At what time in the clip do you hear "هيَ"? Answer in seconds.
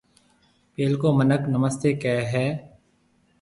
2.31-2.45